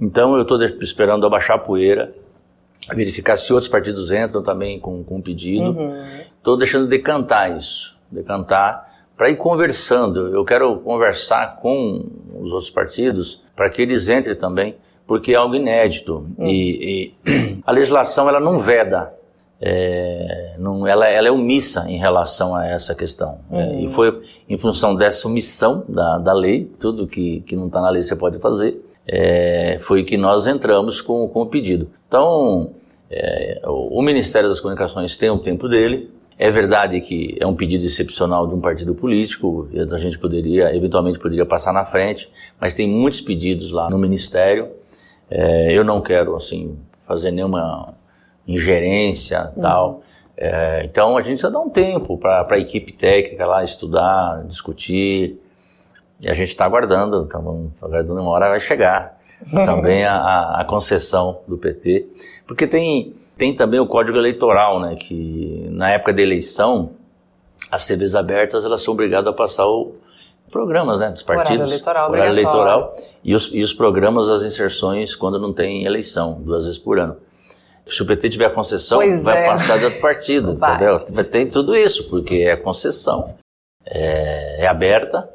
Então 0.00 0.34
eu 0.34 0.42
estou 0.42 0.60
esperando 0.80 1.26
abaixar 1.26 1.56
a 1.56 1.58
poeira, 1.58 2.12
verificar 2.92 3.36
se 3.36 3.52
outros 3.52 3.70
partidos 3.70 4.10
entram 4.10 4.42
também 4.42 4.78
com, 4.78 5.02
com 5.04 5.16
um 5.16 5.22
pedido. 5.22 5.70
Estou 6.36 6.54
uhum. 6.54 6.58
deixando 6.58 6.88
decantar 6.88 7.56
isso, 7.56 7.96
decantar 8.10 8.92
para 9.16 9.30
ir 9.30 9.36
conversando. 9.36 10.34
Eu 10.34 10.44
quero 10.44 10.76
conversar 10.80 11.56
com 11.56 12.04
os 12.34 12.50
outros 12.50 12.70
partidos 12.70 13.42
para 13.54 13.70
que 13.70 13.82
eles 13.82 14.08
entrem 14.08 14.36
também, 14.36 14.76
porque 15.06 15.32
é 15.32 15.36
algo 15.36 15.54
inédito. 15.54 16.26
Uhum. 16.36 16.46
E, 16.46 17.14
e, 17.26 17.60
a 17.64 17.72
legislação 17.72 18.28
ela 18.28 18.40
não 18.40 18.58
veda 18.58 19.14
é, 19.66 20.56
não, 20.58 20.86
ela, 20.86 21.08
ela, 21.08 21.26
é 21.26 21.32
omissa 21.32 21.86
em 21.88 21.96
relação 21.96 22.54
a 22.54 22.66
essa 22.66 22.94
questão. 22.94 23.38
Uhum. 23.50 23.58
É, 23.58 23.80
e 23.80 23.88
foi 23.88 24.20
em 24.46 24.58
função 24.58 24.94
dessa 24.94 25.26
omissão 25.26 25.82
da, 25.88 26.18
da 26.18 26.34
lei, 26.34 26.70
tudo 26.78 27.06
que, 27.06 27.40
que 27.46 27.56
não 27.56 27.68
está 27.68 27.80
na 27.80 27.88
lei 27.88 28.02
você 28.02 28.14
pode 28.14 28.38
fazer, 28.40 28.78
é, 29.08 29.78
foi 29.80 30.04
que 30.04 30.18
nós 30.18 30.46
entramos 30.46 31.00
com, 31.00 31.26
com 31.28 31.40
o 31.40 31.46
pedido. 31.46 31.88
Então, 32.06 32.72
é, 33.10 33.62
o, 33.64 34.00
o 34.00 34.02
Ministério 34.02 34.50
das 34.50 34.60
Comunicações 34.60 35.16
tem 35.16 35.30
o 35.30 35.38
tempo 35.38 35.66
dele, 35.66 36.10
é 36.38 36.50
verdade 36.50 37.00
que 37.00 37.34
é 37.40 37.46
um 37.46 37.54
pedido 37.54 37.86
excepcional 37.86 38.46
de 38.46 38.54
um 38.54 38.60
partido 38.60 38.94
político, 38.94 39.66
a 39.90 39.96
gente 39.96 40.18
poderia, 40.18 40.76
eventualmente 40.76 41.18
poderia 41.18 41.46
passar 41.46 41.72
na 41.72 41.86
frente, 41.86 42.28
mas 42.60 42.74
tem 42.74 42.86
muitos 42.86 43.22
pedidos 43.22 43.70
lá 43.70 43.88
no 43.88 43.96
Ministério. 43.96 44.68
É, 45.30 45.72
eu 45.72 45.82
não 45.82 46.02
quero, 46.02 46.36
assim, 46.36 46.76
fazer 47.06 47.30
nenhuma 47.30 47.94
ingerência 48.46 49.52
uhum. 49.56 49.62
tal. 49.62 50.02
É, 50.36 50.82
então 50.84 51.16
a 51.16 51.20
gente 51.20 51.34
precisa 51.34 51.50
dar 51.50 51.60
um 51.60 51.70
tempo 51.70 52.18
para 52.18 52.46
a 52.48 52.58
equipe 52.58 52.92
técnica 52.92 53.46
lá 53.46 53.62
estudar, 53.62 54.42
discutir. 54.46 55.40
E 56.24 56.28
a 56.28 56.34
gente 56.34 56.48
está 56.48 56.64
aguardando, 56.64 57.24
estamos 57.24 57.70
aguardando 57.80 58.20
uma 58.20 58.30
hora 58.30 58.48
vai 58.48 58.60
chegar 58.60 59.18
também 59.50 60.04
a, 60.04 60.60
a, 60.60 60.64
concessão 60.64 61.40
do 61.46 61.56
PT. 61.56 62.06
Porque 62.46 62.66
tem, 62.66 63.14
tem 63.36 63.54
também 63.54 63.80
o 63.80 63.86
código 63.86 64.18
eleitoral, 64.18 64.80
né? 64.80 64.96
Que 64.96 65.68
na 65.70 65.90
época 65.90 66.12
da 66.12 66.22
eleição, 66.22 66.90
as 67.70 67.86
TVs 67.86 68.14
abertas 68.14 68.64
elas 68.64 68.82
são 68.82 68.94
obrigadas 68.94 69.28
a 69.28 69.32
passar 69.32 69.66
o 69.66 69.94
programas 70.50 71.00
né, 71.00 71.10
dos 71.10 71.24
partidos. 71.24 71.50
Horário 71.50 71.72
eleitoral, 71.72 72.10
horário 72.10 72.32
eleitoral 72.32 72.94
e, 73.24 73.34
os, 73.34 73.50
e 73.52 73.60
os 73.60 73.72
programas, 73.72 74.28
as 74.28 74.44
inserções 74.44 75.16
quando 75.16 75.36
não 75.36 75.52
tem 75.52 75.84
eleição, 75.84 76.40
duas 76.40 76.64
vezes 76.64 76.78
por 76.78 77.00
ano. 77.00 77.16
Se 77.86 78.02
o 78.02 78.06
PT 78.06 78.30
tiver 78.30 78.52
concessão, 78.54 78.98
pois 78.98 79.22
vai 79.22 79.44
é. 79.44 79.46
passar 79.46 79.78
de 79.78 79.84
outro 79.84 80.00
partido, 80.00 80.56
vai. 80.58 80.74
entendeu? 80.74 81.24
Tem 81.24 81.48
tudo 81.48 81.76
isso, 81.76 82.08
porque 82.08 82.36
é 82.36 82.56
concessão, 82.56 83.34
é, 83.84 84.64
é 84.64 84.66
aberta, 84.66 85.28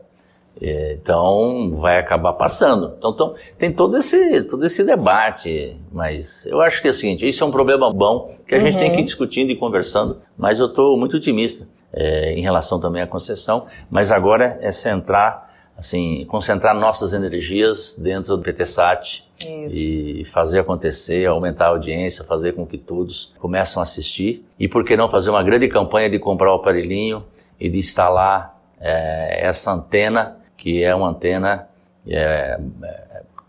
é, 0.61 0.93
então 0.93 1.77
vai 1.79 1.99
acabar 1.99 2.33
passando. 2.33 2.95
Então, 2.97 3.11
então, 3.11 3.35
tem 3.57 3.71
todo 3.71 3.97
esse, 3.97 4.43
todo 4.43 4.65
esse 4.65 4.83
debate, 4.83 5.77
mas 5.91 6.45
eu 6.45 6.59
acho 6.61 6.81
que 6.81 6.87
é 6.87 6.91
o 6.91 6.93
seguinte, 6.93 7.27
isso 7.27 7.43
é 7.43 7.47
um 7.47 7.51
problema 7.51 7.91
bom 7.93 8.35
que 8.47 8.55
a 8.55 8.57
uhum. 8.57 8.65
gente 8.65 8.77
tem 8.77 8.89
que 8.89 8.97
ir 8.97 8.99
uhum. 8.99 9.05
discutindo 9.05 9.51
e 9.51 9.55
conversando, 9.55 10.17
mas 10.37 10.59
eu 10.59 10.65
estou 10.65 10.97
muito 10.97 11.17
otimista 11.17 11.67
é, 11.93 12.33
em 12.33 12.41
relação 12.41 12.79
também 12.79 13.01
à 13.01 13.07
concessão, 13.07 13.67
mas 13.89 14.11
agora 14.11 14.57
é 14.61 14.71
centrar 14.71 15.48
assim, 15.79 16.25
concentrar 16.25 16.75
nossas 16.75 17.13
energias 17.13 17.97
dentro 17.97 18.35
do 18.35 18.43
PTSAT 18.43 19.23
Isso. 19.39 19.77
e 19.77 20.25
fazer 20.25 20.59
acontecer, 20.59 21.25
aumentar 21.25 21.67
a 21.67 21.69
audiência, 21.69 22.25
fazer 22.25 22.51
com 22.51 22.67
que 22.67 22.77
todos 22.77 23.33
começem 23.39 23.79
a 23.79 23.83
assistir. 23.83 24.45
E 24.59 24.67
por 24.67 24.83
que 24.83 24.97
não 24.97 25.09
fazer 25.09 25.29
uma 25.29 25.41
grande 25.41 25.69
campanha 25.69 26.09
de 26.09 26.19
comprar 26.19 26.51
o 26.51 26.55
aparelhinho 26.55 27.23
e 27.57 27.69
de 27.69 27.77
instalar 27.77 28.59
é, 28.79 29.47
essa 29.47 29.71
antena, 29.71 30.37
que 30.57 30.83
é 30.83 30.93
uma 30.93 31.09
antena 31.09 31.69
é, 32.05 32.59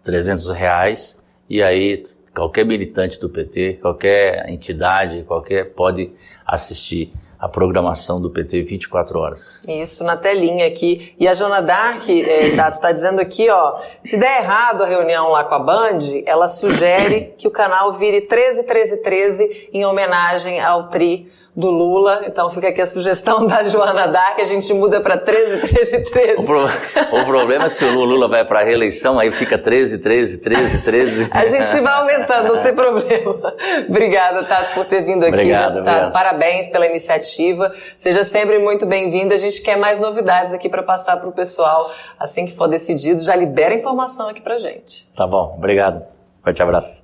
300 0.05 0.53
reais, 0.53 1.25
e 1.49 1.61
aí 1.61 2.05
qualquer 2.33 2.65
militante 2.65 3.19
do 3.19 3.29
PT, 3.29 3.79
qualquer 3.83 4.49
entidade, 4.49 5.25
qualquer 5.25 5.73
pode 5.73 6.13
assistir 6.47 7.13
a 7.41 7.49
programação 7.49 8.21
do 8.21 8.29
PT 8.29 8.63
24 8.63 9.19
horas. 9.19 9.65
Isso, 9.67 10.05
na 10.05 10.17
telinha 10.17 10.67
aqui. 10.67 11.15
E 11.19 11.27
a 11.27 11.33
Jona 11.33 11.63
Dark, 11.63 12.07
é, 12.09 12.55
Tato, 12.55 12.77
está 12.77 12.93
dizendo 12.93 13.19
aqui, 13.21 13.49
ó, 13.49 13.81
se 14.05 14.19
der 14.19 14.43
errado 14.43 14.83
a 14.83 14.87
reunião 14.87 15.31
lá 15.31 15.43
com 15.45 15.55
a 15.55 15.59
Band, 15.59 16.01
ela 16.27 16.47
sugere 16.47 17.35
que 17.39 17.49
o 17.49 17.51
canal 17.51 17.95
vire 17.95 18.21
13 18.21 18.65
13 18.65 19.03
13 19.03 19.71
em 19.73 19.87
homenagem 19.87 20.61
ao 20.61 20.89
Tri 20.89 21.33
do 21.55 21.71
Lula. 21.71 22.23
Então 22.27 22.49
fica 22.51 22.69
aqui 22.69 22.81
a 22.81 22.87
sugestão 22.87 23.45
da 23.47 23.63
Joana 23.63 24.07
Dark, 24.07 24.39
a 24.39 24.45
gente 24.45 24.73
muda 24.75 25.01
para 25.01 25.17
13, 25.17 25.69
13, 25.69 26.01
13. 26.11 26.35
O, 26.41 26.45
pro, 26.45 26.65
o, 26.65 27.25
problema 27.25 27.67
é 27.67 27.69
se 27.69 27.85
o 27.85 28.05
Lula 28.05 28.29
vai 28.29 28.45
para 28.45 28.61
a 28.61 28.63
reeleição, 28.63 29.19
aí 29.19 29.31
fica 29.31 29.59
13, 29.59 29.99
13, 29.99 30.39
13, 30.39 30.83
13. 30.83 31.29
A 31.31 31.47
gente 31.47 31.81
vai 31.81 31.93
aumentando, 31.95 32.55
não 32.55 32.63
tem 32.63 32.75
problema. 32.75 33.55
Obrigada, 33.89 34.45
Tato, 34.45 34.75
por 34.75 34.85
ter 34.87 35.05
vindo 35.05 35.25
aqui. 35.25 35.35
Obrigado, 35.35 35.75
Tato. 35.75 35.81
obrigado. 35.81 36.13
Parabéns 36.13 36.69
pela 36.69 36.87
iniciativa. 36.87 37.73
Seja 37.97 38.25
sempre 38.25 38.59
muito 38.59 38.87
bem-vindo. 38.87 39.35
A 39.35 39.39
gente 39.39 39.61
quer 39.63 39.77
mais 39.77 39.99
novidades 39.99 40.53
aqui 40.53 40.69
para 40.69 40.83
passar 40.83 41.17
para 41.17 41.29
o 41.29 41.33
pessoal. 41.33 41.91
Assim 42.19 42.47
que 42.47 42.53
for 42.53 42.69
decidido, 42.69 43.23
já 43.23 43.35
libera 43.35 43.75
informação 43.75 44.29
aqui 44.29 44.41
para 44.41 44.59
gente. 44.59 45.11
Tá 45.17 45.27
bom, 45.27 45.55
obrigado. 45.57 46.03
Forte 46.43 46.63
abraço. 46.63 46.99